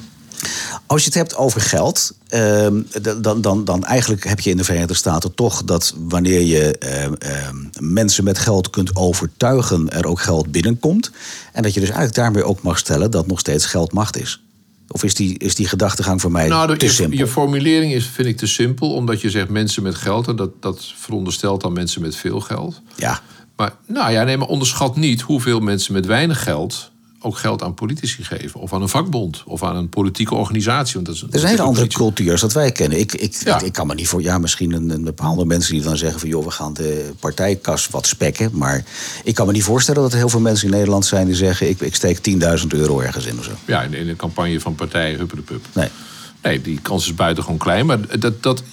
Als 0.88 1.02
je 1.02 1.06
het 1.08 1.18
hebt 1.18 1.36
over 1.36 1.62
geld, 1.62 2.18
ehm, 2.28 2.82
dan, 3.22 3.42
dan, 3.42 3.66
dan 3.66 3.84
eigenlijk 3.84 4.24
heb 4.24 4.40
je 4.40 4.50
in 4.50 4.58
de 4.58 4.64
Verenigde 4.64 4.94
Staten 4.94 5.36
toch 5.36 5.64
dat 5.64 5.94
wanneer 5.98 6.42
je 6.42 6.78
ehm, 6.78 7.14
ehm, 7.14 7.56
mensen 7.80 8.24
met 8.24 8.38
geld 8.38 8.70
kunt 8.70 8.96
overtuigen, 8.96 9.90
er 9.90 10.06
ook 10.06 10.22
geld 10.22 10.52
binnenkomt. 10.52 11.12
En 11.54 11.64
dat 11.64 11.74
je 11.74 11.80
dus 11.80 11.90
eigenlijk 11.90 12.18
daarmee 12.18 12.44
ook 12.44 12.62
mag 12.62 12.78
stellen 12.78 13.12
dat 13.12 13.28
nog 13.28 13.40
steeds 13.40 13.66
geld 13.66 13.94
macht 13.94 14.18
is. 14.18 14.42
Of 14.88 15.04
is 15.04 15.14
die, 15.14 15.38
is 15.38 15.56
die 15.56 15.68
gedachtegang 15.68 16.22
voor 16.22 16.32
mij 16.32 16.48
Nou, 16.48 16.78
te 16.78 16.86
je, 16.86 16.92
simpel? 16.92 17.18
je 17.18 17.28
formulering 17.28 17.94
is, 17.94 18.06
vind 18.06 18.28
ik 18.28 18.38
te 18.38 18.48
simpel, 18.48 18.94
omdat 18.94 19.22
je 19.22 19.30
zegt 19.30 19.50
mensen 19.50 19.84
met 19.84 19.96
geld. 19.96 20.28
En 20.28 20.36
dat, 20.36 20.62
dat 20.62 20.94
veronderstelt 20.98 21.62
dan 21.62 21.74
mensen 21.74 22.02
met 22.02 22.16
veel 22.16 22.40
geld. 22.40 22.82
Ja, 22.96 23.22
Maar, 23.56 23.76
nou 23.88 24.12
ja, 24.12 24.24
nee, 24.24 24.38
maar 24.38 24.48
onderschat 24.48 24.96
niet 24.96 25.22
hoeveel 25.22 25.60
mensen 25.60 25.94
met 25.94 26.06
weinig 26.06 26.44
geld 26.44 26.92
ook 27.20 27.38
geld 27.38 27.64
aan 27.64 27.74
politici 27.74 28.24
geven. 28.24 28.60
Of 28.60 28.74
aan 28.74 28.82
een 28.82 28.90
vakbond. 28.90 29.44
Of 29.46 29.64
aan 29.64 29.76
een 29.76 29.90
politieke 29.90 30.36
organisatie. 30.36 30.94
Want 30.94 31.06
dat 31.06 31.16
is, 31.16 31.42
een 31.42 31.48
hele 31.50 31.62
andere 31.62 31.88
cultuur 31.88 32.32
als 32.32 32.42
dat 32.42 32.54
wij 32.54 32.72
kennen. 32.72 33.00
Ik, 33.00 33.14
ik, 33.14 33.36
Ja. 33.44 33.56
ik, 33.60 33.62
ik 33.66 33.74
kan 33.74 33.88
me 33.88 33.94
niet 33.94 34.08
voor. 34.08 34.22
Ja, 34.22 34.38
misschien 34.38 34.72
een, 34.74 34.90
een 34.90 35.04
bepaalde 35.04 35.46
mensen 35.46 35.74
die 35.74 35.84
dan 35.84 35.98
zeggen 35.98 36.20
van 36.20 36.30
joh, 36.30 36.44
we 36.46 36.52
gaan 36.52 36.74
de 36.74 37.12
partijkas 37.20 37.88
wat 37.90 38.08
spekken. 38.08 38.50
Maar 38.54 38.84
ik 39.24 39.36
kan 39.36 39.46
me 39.46 39.52
niet 39.52 39.64
voorstellen 39.64 40.02
dat 40.02 40.12
er 40.12 40.18
heel 40.18 40.30
veel 40.30 40.40
mensen 40.40 40.68
in 40.68 40.74
Nederland 40.74 41.06
zijn 41.06 41.26
die 41.26 41.36
zeggen 41.36 41.70
ik, 41.70 41.82
ik 41.82 41.96
steek 41.96 42.18
10.000 42.62 42.68
euro 42.68 43.00
ergens 43.00 43.26
in 43.26 43.38
of 43.40 43.44
zo. 43.44 43.52
Ja, 43.66 43.82
in, 43.84 43.94
in 43.94 44.08
de 44.08 44.16
campagne 44.16 44.60
van 44.60 44.76
partijen 44.76 45.18
Huppen 45.18 45.38
de 45.38 45.44
Pup. 45.44 45.66
Nee. 45.74 45.90
Nee, 46.44 46.62
die 46.62 46.80
kans 46.82 47.06
is 47.06 47.14
buitengewoon 47.14 47.58
klein. 47.58 47.86
Maar 47.86 48.20
dat, 48.20 48.44
dat, 48.44 48.64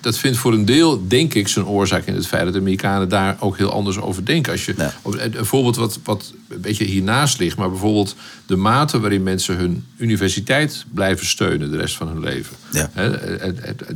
dat 0.00 0.18
vindt 0.18 0.38
voor 0.38 0.52
een 0.52 0.64
deel, 0.64 1.08
denk 1.08 1.34
ik, 1.34 1.48
zijn 1.48 1.66
oorzaak 1.66 2.06
in 2.06 2.14
het 2.14 2.26
feit 2.26 2.44
dat 2.44 2.52
de 2.52 2.58
Amerikanen 2.58 3.08
daar 3.08 3.36
ook 3.40 3.56
heel 3.56 3.70
anders 3.72 3.98
over 4.00 4.24
denken. 4.24 4.52
Als 4.52 4.64
je, 4.64 4.74
Ja. 4.76 4.94
Een 5.32 5.44
voorbeeld 5.46 5.76
wat, 5.76 5.98
wat 6.04 6.32
een 6.45 6.45
beetje 6.66 6.84
hiernaast 6.84 7.38
ligt, 7.38 7.56
maar 7.56 7.70
bijvoorbeeld 7.70 8.16
de 8.46 8.56
mate 8.56 9.00
waarin 9.00 9.22
mensen 9.22 9.56
hun 9.56 9.84
universiteit 9.96 10.84
blijven 10.94 11.26
steunen 11.26 11.70
de 11.70 11.76
rest 11.76 11.96
van 11.96 12.08
hun 12.08 12.20
leven. 12.20 12.56
Ja. 12.72 12.90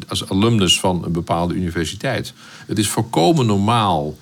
Als 0.09 0.29
alumnus 0.29 0.81
van 0.81 1.05
een 1.05 1.13
bepaalde 1.13 1.55
universiteit. 1.55 2.33
Het 2.67 2.79
is 2.79 2.89
volkomen 2.89 3.47
normaal 3.47 4.17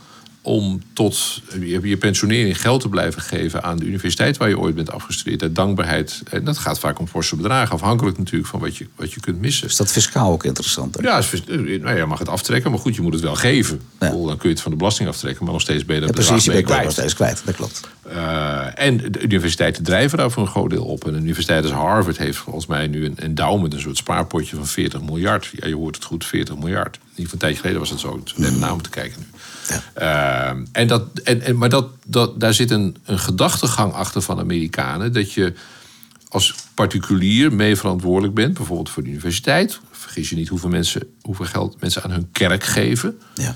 om 0.48 0.82
tot 0.92 1.42
je, 1.60 1.96
pensionering 1.96 2.60
geld 2.60 2.80
te 2.80 2.88
blijven 2.88 3.22
geven 3.22 3.62
aan 3.62 3.76
de 3.76 3.84
universiteit 3.84 4.36
waar 4.36 4.48
je 4.48 4.58
ooit 4.58 4.74
bent 4.74 4.90
afgestudeerd. 4.90 5.42
Uit 5.42 5.54
dankbaarheid. 5.54 6.22
En 6.30 6.44
dat 6.44 6.58
gaat 6.58 6.78
vaak 6.78 6.98
om 6.98 7.06
forse 7.08 7.36
bedragen, 7.36 7.74
afhankelijk 7.74 8.18
natuurlijk 8.18 8.48
van 8.50 8.60
wat 8.60 8.76
je, 8.76 8.86
wat 8.96 9.12
je 9.12 9.20
kunt 9.20 9.40
missen. 9.40 9.66
Is 9.68 9.76
dat 9.76 9.90
fiscaal 9.92 10.32
ook 10.32 10.44
interessant? 10.44 10.96
hè? 10.96 11.02
Ja, 11.02 11.18
is 11.18 11.26
vers- 11.26 11.42
nou 11.46 11.96
je 11.96 12.04
mag 12.06 12.18
het 12.18 12.28
aftrekken, 12.28 12.70
maar 12.70 12.80
goed, 12.80 12.94
je 12.94 13.02
moet 13.02 13.12
het 13.12 13.22
wel 13.22 13.34
geven. 13.34 13.80
Dan 13.98 14.10
kun 14.10 14.38
je 14.42 14.48
het 14.48 14.60
van 14.60 14.70
de 14.70 14.76
belasting 14.76 15.08
aftrekken, 15.08 15.44
maar 15.44 15.52
nog 15.52 15.62
steeds 15.62 15.84
ben 15.84 15.94
je 15.94 16.00
dat 16.00 16.10
Ja, 16.10 16.14
precies, 16.24 16.44
je 16.44 16.50
ben 16.50 16.58
je 16.60 16.66
bent 16.66 16.76
nog 16.76 16.92
kwijt. 16.92 16.98
steeds 16.98 17.14
kwijt. 17.14 17.42
Dat 17.44 17.54
klopt. 17.54 17.80
Eh, 18.12 18.84
en 18.86 18.96
de 18.96 19.20
universiteiten 19.22 19.82
drijven 19.84 20.18
daar 20.18 20.30
voor 20.30 20.42
een 20.42 20.48
groot 20.48 20.70
deel 20.70 20.84
op. 20.84 21.06
En 21.06 21.14
een 21.14 21.22
universiteit 21.22 21.62
als 21.64 21.72
Harvard 21.72 22.18
heeft 22.18 22.38
volgens 22.38 22.66
mij 22.66 22.86
nu 22.86 23.04
een 23.04 23.18
endowment, 23.18 23.74
een 23.74 23.80
soort 23.80 23.96
spaarpotje 23.96 24.56
van 24.56 24.66
40 24.66 25.00
miljard. 25.02 25.50
Ja, 25.52 25.66
je 25.68 25.74
hoort 25.74 25.94
het 25.94 26.04
goed, 26.04 26.24
40 26.24 26.56
miljard. 26.56 26.94
In 26.96 27.00
ieder 27.02 27.14
geval 27.14 27.32
een 27.32 27.38
tijdje 27.38 27.58
geleden 27.60 27.80
was 27.80 27.90
het 27.90 28.00
zo. 28.00 28.16
Het 28.18 28.26
is 28.26 28.34
net 28.36 28.52
een 28.52 28.58
naam 28.58 28.82
te 28.82 28.90
kijken 28.90 29.18
nu. 29.20 29.26
Eh, 29.94 30.50
en 30.72 30.86
dat, 30.86 31.04
en, 31.24 31.40
en, 31.40 31.56
maar 31.56 31.68
dat, 31.68 31.88
dat, 32.06 32.40
daar 32.40 32.54
zit 32.54 32.70
een, 32.70 32.96
een 33.04 33.18
gedachtegang 33.18 33.92
achter 33.92 34.22
van 34.22 34.38
Amerikanen. 34.38 35.12
Dat 35.12 35.32
je 35.32 35.52
als 36.28 36.54
particulier 36.74 37.52
mee 37.52 37.76
verantwoordelijk 37.76 38.34
bent, 38.34 38.54
bijvoorbeeld 38.54 38.90
voor 38.90 39.02
de 39.02 39.08
universiteit. 39.08 39.80
Vergis 39.90 40.28
je 40.28 40.36
niet 40.36 40.48
hoeveel, 40.48 40.68
mensen, 40.68 41.02
hoeveel 41.22 41.44
geld 41.44 41.80
mensen 41.80 42.02
aan 42.02 42.10
hun 42.10 42.28
kerk 42.32 42.64
geven. 42.64 43.18
Ja. 43.34 43.54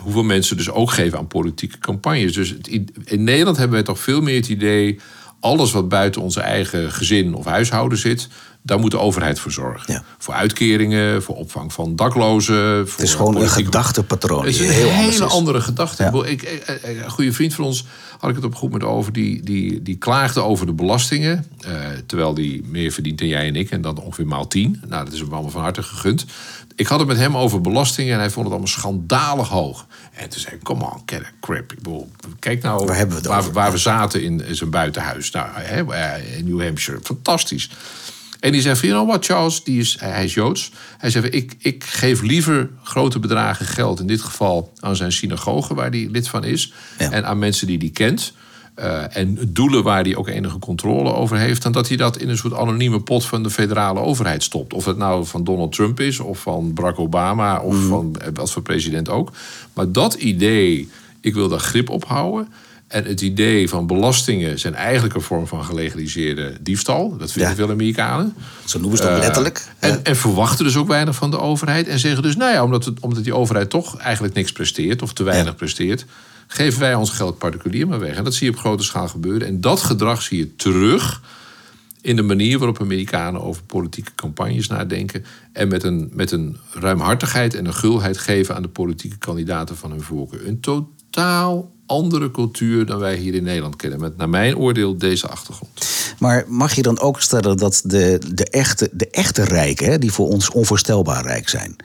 Hoeveel 0.00 0.22
mensen 0.22 0.56
dus 0.56 0.70
ook 0.70 0.90
geven 0.90 1.18
aan 1.18 1.26
politieke 1.26 1.78
campagnes. 1.78 2.32
Dus 2.32 2.48
het, 2.48 2.68
in 3.04 3.24
Nederland 3.24 3.56
hebben 3.56 3.76
wij 3.76 3.84
toch 3.84 4.00
veel 4.00 4.20
meer 4.20 4.36
het 4.36 4.48
idee. 4.48 5.00
Alles 5.40 5.72
wat 5.72 5.88
buiten 5.88 6.22
onze 6.22 6.40
eigen 6.40 6.92
gezin 6.92 7.34
of 7.34 7.44
huishouden 7.44 7.98
zit, 7.98 8.28
daar 8.62 8.78
moet 8.78 8.90
de 8.90 8.98
overheid 8.98 9.38
voor 9.38 9.52
zorgen. 9.52 9.92
Ja. 9.92 10.02
Voor 10.18 10.34
uitkeringen, 10.34 11.22
voor 11.22 11.36
opvang 11.36 11.72
van 11.72 11.96
daklozen. 11.96 12.88
Voor 12.88 13.00
Het 13.00 13.08
is 13.08 13.14
gewoon 13.14 13.36
een 13.36 13.48
gedachtepatroon 13.48 14.44
het 14.44 14.54
is 14.54 14.60
een 14.60 14.70
heel 14.70 14.88
hele 14.88 15.24
andere 15.24 15.60
gedachte. 15.60 16.02
Ja. 16.02 16.24
Ik 16.24 16.62
een 16.82 17.10
goede 17.10 17.32
vriend 17.32 17.54
van 17.54 17.64
ons 17.64 17.84
had 18.18 18.30
ik 18.30 18.36
het 18.36 18.44
op 18.44 18.50
een 18.50 18.56
goed 18.56 18.70
moment 18.70 18.90
over. 18.90 19.12
Die, 19.12 19.42
die, 19.42 19.82
die 19.82 19.96
klaagde 19.96 20.40
over 20.40 20.66
de 20.66 20.72
belastingen. 20.72 21.46
eh, 21.60 21.72
terwijl 22.06 22.34
die 22.34 22.62
meer 22.66 22.92
verdient 22.92 23.18
dan 23.18 23.28
jij 23.28 23.46
en 23.46 23.56
ik. 23.56 23.70
En 23.70 23.80
dan 23.80 23.98
ongeveer 23.98 24.26
maal 24.26 24.46
tien. 24.46 24.82
Nou, 24.88 25.04
dat 25.04 25.12
is 25.12 25.20
hem 25.20 25.32
allemaal 25.32 25.50
van 25.50 25.62
harte 25.62 25.82
gegund. 25.82 26.24
Ik 26.80 26.86
had 26.86 26.98
het 26.98 27.08
met 27.08 27.16
hem 27.16 27.36
over 27.36 27.60
belastingen. 27.60 28.12
En 28.12 28.18
hij 28.18 28.30
vond 28.30 28.44
het 28.44 28.54
allemaal 28.54 28.72
schandalig 28.72 29.48
hoog. 29.48 29.86
En 30.12 30.28
toen 30.28 30.40
zei 30.40 30.54
ik, 30.54 30.62
come 30.62 30.84
on, 30.84 31.02
get 31.06 31.20
a 31.20 31.30
crap. 31.40 31.72
Ik 31.72 31.78
bedoel, 31.78 32.10
kijk 32.38 32.62
nou 32.62 32.86
Waar 32.86 32.96
hebben 32.96 33.22
we 33.22 33.28
waar, 33.28 33.38
over? 33.38 33.52
waar 33.52 33.70
we 33.70 33.78
zaten 33.78 34.22
in 34.22 34.44
zijn 34.50 34.70
buitenhuis. 34.70 35.30
Nou, 35.30 35.48
hè, 35.52 35.92
eh, 35.92 36.38
in 36.38 36.44
New 36.44 36.62
Hampshire. 36.62 37.00
Fantastisch. 37.02 37.70
En 38.40 38.52
die 38.52 38.60
zei 38.60 38.76
van, 38.76 38.88
you 38.88 39.00
know 39.00 39.10
what, 39.10 39.24
Charles, 39.24 39.64
die 39.64 39.80
is, 39.80 39.96
hij 39.98 40.24
is 40.24 40.34
Joods. 40.34 40.72
Hij 40.98 41.10
zei, 41.10 41.26
ik, 41.26 41.54
ik 41.58 41.84
geef 41.84 42.20
liever 42.20 42.70
grote 42.82 43.18
bedragen 43.18 43.66
geld... 43.66 44.00
in 44.00 44.06
dit 44.06 44.22
geval 44.22 44.72
aan 44.78 44.96
zijn 44.96 45.12
synagoge, 45.12 45.74
waar 45.74 45.90
hij 45.90 46.08
lid 46.10 46.28
van 46.28 46.44
is... 46.44 46.72
Ja. 46.98 47.10
en 47.10 47.26
aan 47.26 47.38
mensen 47.38 47.66
die 47.66 47.78
hij 47.78 47.90
kent... 47.90 48.32
eh, 48.74 49.16
en 49.16 49.38
doelen 49.48 49.82
waar 49.82 50.02
hij 50.02 50.16
ook 50.16 50.28
enige 50.28 50.58
controle 50.58 51.12
over 51.12 51.36
heeft... 51.38 51.62
dan 51.62 51.72
dat 51.72 51.88
hij 51.88 51.96
dat 51.96 52.16
in 52.16 52.28
een 52.28 52.36
soort 52.36 52.54
anonieme 52.54 53.00
pot 53.00 53.24
van 53.26 53.42
de 53.42 53.50
federale 53.50 54.00
overheid 54.00 54.42
stopt. 54.42 54.72
Of 54.74 54.84
het 54.84 54.96
nou 54.96 55.26
van 55.26 55.44
Donald 55.44 55.72
Trump 55.72 56.00
is, 56.00 56.20
of 56.20 56.38
van 56.40 56.74
Barack 56.74 56.98
Obama... 56.98 57.60
of 57.60 57.74
Mhm. 57.74 57.88
van 57.88 58.16
eh, 58.20 58.28
wat 58.34 58.50
voor 58.52 58.62
president 58.62 59.08
ook. 59.08 59.32
Maar 59.72 59.92
dat 59.92 60.14
idee, 60.14 60.88
ik 61.20 61.34
wil 61.34 61.48
daar 61.48 61.58
grip 61.58 61.88
op 61.90 62.04
houden... 62.04 62.48
En 62.90 63.04
het 63.04 63.20
idee 63.20 63.68
van 63.68 63.86
belastingen 63.86 64.58
zijn 64.58 64.74
eigenlijk 64.74 65.14
een 65.14 65.20
vorm 65.20 65.46
van 65.46 65.64
gelegaliseerde 65.64 66.56
diefstal. 66.60 67.16
Dat 67.16 67.32
vinden 67.32 67.50
Ja. 67.50 67.56
veel 67.56 67.70
Amerikanen. 67.70 68.34
Zo 68.64 68.78
noemen 68.80 68.98
ze 68.98 69.02
het 69.04 69.12
ook 69.12 69.18
Eh, 69.18 69.24
letterlijk. 69.24 69.66
En, 69.78 70.04
en 70.04 70.16
verwachten 70.16 70.64
dus 70.64 70.76
ook 70.76 70.88
weinig 70.88 71.14
van 71.14 71.30
de 71.30 71.38
overheid. 71.38 71.88
En 71.88 71.98
zeggen 71.98 72.22
dus, 72.22 72.36
nou 72.36 72.52
ja, 72.52 72.64
omdat, 72.64 72.84
het, 72.84 73.00
omdat 73.00 73.24
die 73.24 73.34
overheid 73.34 73.70
toch 73.70 73.96
eigenlijk 73.98 74.34
niks 74.34 74.52
presteert... 74.52 75.02
of 75.02 75.12
te 75.12 75.22
weinig 75.22 75.46
Ja. 75.46 75.52
presteert... 75.52 76.04
geven 76.52 76.80
wij 76.80 76.94
ons 76.94 77.10
geld 77.10 77.38
particulier 77.38 77.88
maar 77.88 77.98
weg. 77.98 78.16
En 78.16 78.24
dat 78.24 78.34
zie 78.34 78.46
je 78.46 78.52
op 78.52 78.58
grote 78.58 78.82
schaal 78.82 79.08
gebeuren. 79.08 79.46
En 79.46 79.60
dat 79.60 79.80
gedrag 79.80 80.22
zie 80.22 80.38
je 80.38 80.56
terug 80.56 81.22
in 82.00 82.16
de 82.16 82.22
manier 82.22 82.58
waarop 82.58 82.80
Amerikanen 82.80 83.42
over 83.42 83.62
politieke 83.62 84.14
campagnes 84.14 84.66
nadenken. 84.66 85.24
En 85.52 85.68
met 85.68 85.82
een, 85.82 86.10
met 86.12 86.30
een 86.30 86.56
ruimhartigheid 86.70 87.54
en 87.54 87.66
een 87.66 87.74
gulheid 87.74 88.18
geven 88.18 88.54
aan 88.54 88.62
de 88.62 88.68
politieke 88.68 89.18
kandidaten 89.18 89.76
van 89.76 89.90
hun 89.90 90.02
voorkeur. 90.02 90.46
Een 90.46 90.60
totaal 90.60 91.72
andere 91.86 92.30
cultuur 92.30 92.86
dan 92.86 92.98
wij 92.98 93.16
hier 93.16 93.34
in 93.34 93.42
Nederland 93.42 93.76
kennen. 93.76 94.00
Met 94.00 94.16
naar 94.16 94.28
mijn 94.28 94.56
oordeel 94.56 94.98
deze 94.98 95.28
achtergrond. 95.28 96.09
Maar 96.20 96.44
mag 96.48 96.74
je 96.74 96.82
dan 96.82 96.98
ook 97.00 97.20
stellen 97.20 97.56
dat 97.56 97.82
de, 97.84 98.20
de, 98.34 98.44
echte, 98.44 98.88
de 98.92 99.10
echte 99.10 99.44
rijken, 99.44 99.86
hè, 99.90 99.98
die 99.98 100.12
voor 100.12 100.28
ons 100.28 100.50
onvoorstelbaar 100.50 101.22
rijk 101.22 101.48
zijn, 101.48 101.76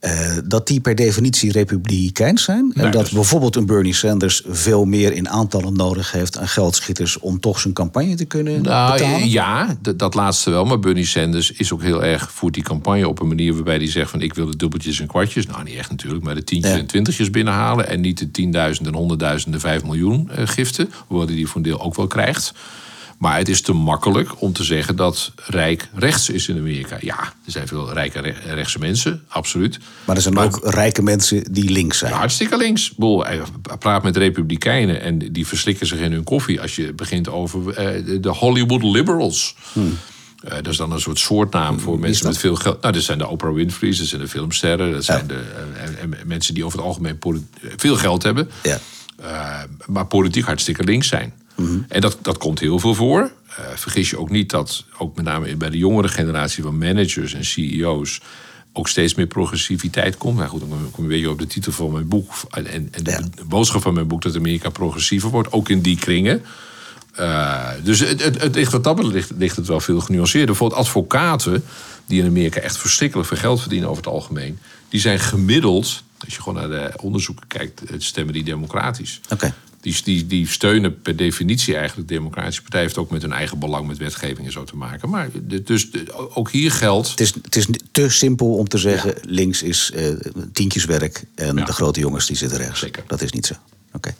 eh, 0.00 0.36
dat 0.44 0.66
die 0.66 0.80
per 0.80 0.94
definitie 0.94 1.52
republikeins 1.52 2.42
zijn? 2.42 2.72
en 2.74 2.82
Nee, 2.82 2.90
dat 2.90 3.02
dus- 3.02 3.10
bijvoorbeeld 3.12 3.56
een 3.56 3.66
Bernie 3.66 3.94
Sanders 3.94 4.42
veel 4.48 4.84
meer 4.84 5.12
in 5.12 5.28
aantallen 5.28 5.72
nodig 5.72 6.12
heeft 6.12 6.38
aan 6.38 6.48
geldschieters 6.48 7.18
om 7.18 7.40
toch 7.40 7.60
zijn 7.60 7.74
campagne 7.74 8.14
te 8.14 8.24
kunnen 8.24 8.62
Nou 8.62 8.92
betalen? 8.92 9.28
ja, 9.28 9.76
dat 9.96 10.14
laatste 10.14 10.50
wel. 10.50 10.64
Maar 10.64 10.78
Bernie 10.78 11.06
Sanders 11.06 11.52
is 11.52 11.72
ook 11.72 11.82
heel 11.82 12.04
erg, 12.04 12.32
voert 12.32 12.54
die 12.54 12.62
campagne 12.62 13.08
op 13.08 13.20
een 13.20 13.28
manier 13.28 13.54
waarbij 13.54 13.76
hij 13.76 13.90
zegt 13.90 14.10
van 14.10 14.20
ik 14.22 14.34
wil 14.34 14.46
de 14.46 14.56
dubbeltjes 14.56 15.00
en 15.00 15.06
kwartjes. 15.06 15.46
Nou, 15.46 15.64
niet 15.64 15.76
echt 15.76 15.90
natuurlijk, 15.90 16.24
maar 16.24 16.34
de 16.34 16.44
tientjes 16.44 16.72
Ja. 16.74 16.78
en 16.78 16.86
twintigjes 16.86 17.30
binnenhalen. 17.30 17.88
En 17.88 18.00
niet 18.00 18.18
de 18.18 18.30
tienduizenden 18.30 18.92
en 18.92 18.98
honderdduizenden, 18.98 19.60
vijf 19.60 19.82
miljoen 19.84 20.30
eh, 20.30 20.46
giften. 20.46 20.90
Hoewel 21.06 21.26
hij 21.26 21.36
die 21.36 21.46
voor 21.46 21.56
een 21.56 21.62
deel 21.62 21.80
ook 21.80 21.94
wel 21.96 22.06
krijgt. 22.06 22.52
Maar 23.18 23.36
het 23.38 23.48
is 23.48 23.60
te 23.60 23.72
makkelijk 23.72 24.40
om 24.40 24.52
te 24.52 24.64
zeggen 24.64 24.96
dat 24.96 25.32
rijk 25.46 25.88
rechts 25.94 26.28
is 26.30 26.48
in 26.48 26.58
Amerika. 26.58 26.96
Ja, 27.00 27.18
er 27.44 27.52
zijn 27.52 27.66
veel 27.68 27.92
rijke 27.92 28.20
re- 28.20 28.34
rechtse 28.54 28.78
mensen, 28.78 29.24
absoluut. 29.28 29.78
Maar 30.04 30.16
er 30.16 30.22
zijn 30.22 30.38
ook 30.38 30.60
rijke 30.62 31.02
mensen 31.02 31.52
die 31.52 31.70
links 31.70 31.98
zijn. 31.98 32.12
Ja, 32.12 32.18
hartstikke 32.18 32.56
links. 32.56 32.94
Boel, 32.94 33.24
hij 33.24 33.40
praat 33.78 34.02
met 34.02 34.16
republikeinen 34.16 35.00
en 35.00 35.18
die 35.32 35.46
verslikken 35.46 35.86
zich 35.86 35.98
in 35.98 36.12
hun 36.12 36.24
koffie 36.24 36.60
als 36.60 36.76
je 36.76 36.92
begint 36.92 37.28
over 37.28 37.70
eh, 37.74 38.20
de- 38.22 38.28
Hollywood 38.28 38.82
liberals. 38.82 39.54
Eh, 39.74 40.54
dat 40.54 40.66
is 40.66 40.76
dan 40.76 40.92
een 40.92 41.00
soort 41.00 41.18
soortnaam 41.18 41.80
voor 41.80 41.98
mensen 41.98 42.26
met 42.26 42.38
veel 42.38 42.54
geld. 42.56 42.80
Nou, 42.82 42.92
dat 42.94 43.02
zijn 43.02 43.18
de 43.18 43.28
Oprah 43.28 43.54
Winfrey's, 43.54 43.98
dat 43.98 44.06
zijn 44.06 44.20
de 44.20 44.28
filmsterren, 44.28 44.92
dat 44.92 45.04
zijn 45.04 45.26
de 45.26 45.34
eh, 45.74 45.82
en- 45.84 45.98
en 45.98 46.26
mensen 46.26 46.54
die 46.54 46.64
over 46.64 46.78
het 46.78 46.86
algemeen 46.86 47.18
veel 47.76 47.96
geld 47.96 48.22
hebben. 48.22 48.50
Ja. 48.62 48.78
Eh, 49.22 49.62
maar 49.86 50.06
politiek 50.06 50.44
hartstikke 50.44 50.84
links 50.84 51.08
zijn. 51.08 51.32
En 51.88 52.00
dat, 52.00 52.18
dat 52.22 52.38
komt 52.38 52.58
heel 52.58 52.78
veel 52.78 52.94
voor. 52.94 53.32
Eh, 53.48 53.64
vergis 53.74 54.10
je 54.10 54.18
ook 54.18 54.30
niet 54.30 54.50
dat, 54.50 54.84
ook 54.98 55.16
met 55.16 55.24
name 55.24 55.56
bij 55.56 55.70
de 55.70 55.78
jongere 55.78 56.08
generatie 56.08 56.62
van 56.62 56.78
managers 56.78 57.34
en 57.34 57.44
CEO's, 57.44 58.20
ook 58.72 58.88
steeds 58.88 59.14
meer 59.14 59.26
progressiviteit 59.26 60.16
komt. 60.16 60.36
Nou 60.36 60.48
goed, 60.48 60.60
dan 60.60 60.68
kom 60.68 60.78
je 60.94 61.02
een 61.02 61.08
beetje 61.08 61.30
op 61.30 61.38
de 61.38 61.46
titel 61.46 61.72
van 61.72 61.92
mijn 61.92 62.08
boek. 62.08 62.32
En, 62.50 62.66
en 62.66 62.88
de 63.02 63.10
Ja. 63.10 63.20
boodschap 63.46 63.82
van 63.82 63.94
mijn 63.94 64.06
boek 64.06 64.22
dat 64.22 64.36
Amerika 64.36 64.70
progressiever 64.70 65.30
wordt, 65.30 65.52
ook 65.52 65.68
in 65.68 65.80
die 65.80 65.98
kringen. 65.98 66.42
Eh, 67.14 67.68
dus 67.82 68.00
het, 68.00 68.22
het, 68.24 68.42
het 68.42 68.54
ligt, 68.54 68.72
wat 68.72 68.84
dat 68.84 69.04
ligt, 69.04 69.30
ligt 69.38 69.56
het 69.56 69.66
wel 69.66 69.80
veel 69.80 70.00
genuanceerder. 70.00 70.46
Bijvoorbeeld 70.48 70.80
advocaten, 70.80 71.64
die 72.06 72.20
in 72.20 72.26
Amerika 72.26 72.60
echt 72.60 72.76
verschrikkelijk 72.76 73.28
veel 73.28 73.36
geld 73.36 73.60
verdienen 73.60 73.88
over 73.88 74.02
het 74.04 74.12
algemeen, 74.12 74.58
die 74.88 75.00
zijn 75.00 75.18
gemiddeld, 75.18 76.02
als 76.24 76.34
je 76.34 76.42
gewoon 76.42 76.68
naar 76.68 76.68
de 76.80 76.92
onderzoeken 77.02 77.46
kijkt, 77.46 77.82
eh, 77.84 77.94
stemmen 77.98 78.34
die 78.34 78.44
democratisch. 78.44 79.20
Oké. 79.28 79.54
Die, 79.88 80.02
die, 80.04 80.26
die 80.26 80.48
steunen 80.48 81.00
per 81.02 81.16
definitie 81.16 81.76
eigenlijk 81.76 82.08
de 82.08 82.14
Democratische 82.14 82.62
Partij. 82.62 82.80
Heeft 82.80 82.98
ook 82.98 83.10
met 83.10 83.22
hun 83.22 83.32
eigen 83.32 83.58
belang 83.58 83.86
met 83.86 83.96
wetgeving 83.96 84.46
en 84.46 84.52
zo 84.52 84.64
te 84.64 84.76
maken. 84.76 85.08
Maar 85.08 85.28
de- 85.46 85.62
dus 85.62 85.90
de- 85.90 86.30
ook 86.34 86.50
hier 86.50 86.70
geldt. 86.72 87.10
Het 87.10 87.20
is, 87.20 87.34
het 87.42 87.56
is 87.56 87.66
te 87.92 88.08
simpel 88.08 88.54
om 88.54 88.68
te 88.68 88.78
zeggen 88.78 89.14
links 89.22 89.62
is 89.62 89.90
eh, 89.94 90.06
tientjeswerk 90.52 91.24
en 91.34 91.56
Ja. 91.56 91.64
de 91.64 91.72
grote 91.72 92.00
jongens 92.00 92.26
die 92.26 92.36
zitten 92.36 92.58
rechts. 92.58 92.80
Zeker. 92.80 93.04
Dat 93.06 93.20
is 93.22 93.32
niet 93.32 93.46
zo. 93.46 93.54
Oké. 93.92 94.14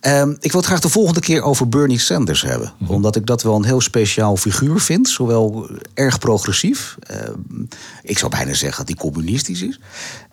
Ehm, 0.00 0.30
ik 0.30 0.52
wil 0.52 0.60
het 0.60 0.68
graag 0.68 0.80
de 0.80 0.88
volgende 0.88 1.20
keer 1.20 1.42
over 1.42 1.68
Bernie 1.68 1.98
Sanders 1.98 2.42
hebben. 2.42 2.72
Mhm. 2.78 2.92
Omdat 2.92 3.16
ik 3.16 3.26
dat 3.26 3.42
wel 3.42 3.56
een 3.56 3.64
heel 3.64 3.80
speciaal 3.80 4.36
figuur 4.36 4.80
vind. 4.80 5.08
Zowel 5.08 5.70
erg 5.94 6.18
progressief. 6.18 6.96
ehm, 7.00 7.32
ik 8.02 8.18
zou 8.18 8.30
bijna 8.30 8.54
zeggen 8.54 8.86
dat 8.86 8.96
hij 8.96 9.10
communistisch 9.10 9.62
is. 9.62 9.80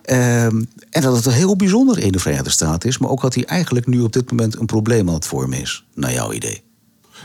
Ehm, 0.02 0.62
en 0.90 1.02
dat 1.02 1.24
het 1.24 1.34
heel 1.34 1.56
bijzonder 1.56 1.98
in 1.98 2.12
de 2.12 2.18
Verenigde 2.18 2.50
Staten 2.50 2.88
is. 2.88 2.98
Maar 2.98 3.10
ook 3.10 3.20
dat 3.20 3.34
hij 3.34 3.44
eigenlijk 3.44 3.86
nu 3.86 4.00
op 4.00 4.12
dit 4.12 4.30
moment 4.30 4.58
een 4.58 4.66
probleem 4.66 5.08
aan 5.08 5.14
het 5.14 5.26
vormen 5.26 5.60
is. 5.60 5.84
Naar 5.94 6.12
jouw 6.12 6.32
idee. 6.32 6.62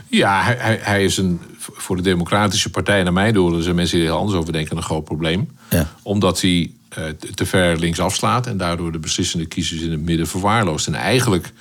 Ja, 0.08 0.44
hij, 0.44 0.56
hij, 0.60 0.80
hij 0.82 1.04
is 1.04 1.18
een, 1.18 1.40
voor 1.58 1.96
de 1.96 2.02
Democratische 2.02 2.70
Partij, 2.70 3.04
naar 3.04 3.14
mijn 3.14 3.34
doelen, 3.34 3.64
zijn 3.64 3.76
mensen 3.76 3.98
die 3.98 4.06
er 4.06 4.12
heel 4.12 4.22
anders 4.22 4.40
over 4.40 4.54
denken, 4.54 4.78
een 4.78 4.84
groot 4.84 5.04
probleem. 5.04 5.50
Ja. 5.70 5.88
Omdat 6.02 6.42
hij 6.42 6.72
te- 7.20 7.34
te 7.34 7.46
ver 7.46 7.80
links 7.80 8.00
afslaat 8.00 8.48
en 8.48 8.58
daardoor 8.58 8.92
de 8.92 9.00
beslissende 9.00 9.46
kiezers 9.46 9.82
in 9.82 9.92
het 9.92 10.02
midden 10.02 10.28
verwaarloost. 10.28 10.88
En 10.88 10.94
eigenlijk 10.96 11.52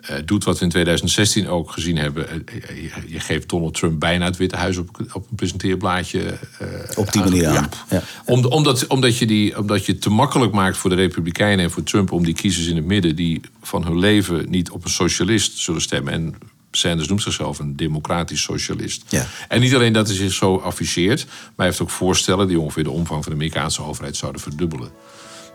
eh, 0.00 0.16
doet 0.24 0.44
wat 0.44 0.58
we 0.58 0.64
in 0.64 0.70
2016 0.70 1.48
ook 1.48 1.70
gezien 1.70 1.96
hebben. 1.96 2.28
eh, 2.28 2.66
je, 3.06 3.20
geeft 3.20 3.48
Donald 3.48 3.74
Trump 3.74 4.00
bijna 4.00 4.24
het 4.24 4.36
Witte 4.36 4.56
Huis 4.56 4.76
op, 4.76 4.88
op 5.12 5.26
een 5.30 5.36
presenteerblaadje. 5.36 6.20
eh, 6.58 6.66
Op 6.96 7.12
die 7.12 7.22
manier 7.22 7.46
aan. 7.46 7.52
Ja. 7.54 7.68
Ja. 7.90 8.02
Om, 8.24 8.44
omdat, 8.44 8.86
omdat, 8.86 9.18
je 9.18 9.26
die, 9.26 9.58
omdat 9.58 9.86
je 9.86 9.92
het 9.92 10.00
te 10.02 10.10
makkelijk 10.10 10.52
maakt 10.52 10.76
voor 10.76 10.90
de 10.90 10.96
Republikeinen 10.96 11.64
en 11.64 11.70
voor 11.70 11.82
Trump 11.82 12.12
om 12.12 12.24
die 12.24 12.34
kiezers 12.34 12.66
in 12.66 12.76
het 12.76 12.84
midden 12.84 13.16
die 13.16 13.40
van 13.62 13.84
hun 13.84 13.98
leven 13.98 14.50
niet 14.50 14.70
op 14.70 14.84
een 14.84 14.90
socialist 14.90 15.58
zullen 15.58 15.80
stemmen. 15.80 16.12
En 16.12 16.34
Sanders 16.70 17.08
noemt 17.08 17.22
zichzelf 17.22 17.58
een 17.58 17.76
democratisch 17.76 18.42
socialist. 18.42 19.04
Ja. 19.08 19.26
En 19.48 19.60
niet 19.60 19.74
alleen 19.74 19.92
dat 19.92 20.06
hij 20.06 20.16
zich 20.16 20.32
zo 20.32 20.56
afficheert, 20.56 21.24
maar 21.26 21.52
hij 21.56 21.66
heeft 21.66 21.80
ook 21.80 21.90
voorstellen 21.90 22.48
die 22.48 22.60
ongeveer 22.60 22.84
de 22.84 22.90
omvang 22.90 23.22
van 23.22 23.32
de 23.32 23.38
Amerikaanse 23.38 23.82
overheid 23.82 24.16
zouden 24.16 24.40
verdubbelen. 24.40 24.90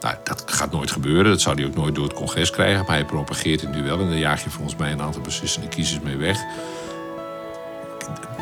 Nou, 0.01 0.15
dat 0.23 0.43
gaat 0.45 0.71
nooit 0.71 0.91
gebeuren. 0.91 1.31
Dat 1.31 1.41
zou 1.41 1.55
hij 1.55 1.65
ook 1.65 1.75
nooit 1.75 1.95
door 1.95 2.03
het 2.03 2.13
congres 2.13 2.49
krijgen. 2.51 2.85
Maar 2.85 2.95
hij 2.95 3.05
propageert 3.05 3.61
het 3.61 3.75
nu 3.75 3.83
wel. 3.83 3.99
En 3.99 4.07
daar 4.07 4.17
jaag 4.17 4.43
je 4.43 4.49
volgens 4.49 4.75
mij 4.75 4.91
een 4.91 5.01
aantal 5.01 5.21
beslissende 5.21 5.67
kiezers 5.67 6.03
mee 6.03 6.17
weg. 6.17 6.37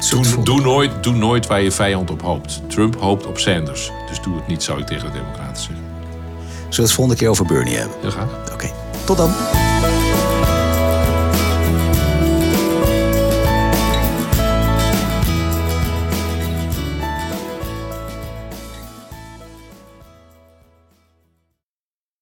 Doe, 0.09 0.43
doe, 0.43 0.61
nooit, 0.61 1.03
doe 1.03 1.13
nooit 1.13 1.47
waar 1.47 1.61
je 1.61 1.71
vijand 1.71 2.11
op 2.11 2.21
hoopt. 2.21 2.61
Trump 2.69 2.95
hoopt 2.95 3.25
op 3.25 3.37
Sanders. 3.37 3.91
Dus 4.09 4.21
doe 4.21 4.35
het 4.35 4.47
niet, 4.47 4.63
zou 4.63 4.79
ik 4.79 4.85
tegen 4.85 5.11
de 5.11 5.17
Democraten 5.17 5.61
zeggen. 5.61 5.85
Zullen 6.57 6.75
we 6.75 6.81
het 6.81 6.91
volgende 6.91 7.19
keer 7.19 7.29
over 7.29 7.45
Bernie 7.45 7.75
hebben? 7.75 7.97
Heel 8.01 8.11
graag. 8.11 8.53
Oké, 8.53 8.71
tot 9.05 9.17
dan. 9.17 9.62